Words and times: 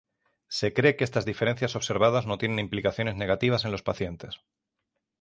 Se 0.47 0.73
cree 0.73 0.95
que 0.95 1.03
estas 1.03 1.25
diferencias 1.25 1.75
observadas 1.75 2.25
no 2.25 2.39
tienen 2.39 2.57
implicaciones 2.57 3.15
negativas 3.17 3.65
en 3.65 3.71
los 3.71 3.83
pacientes. 3.83 4.39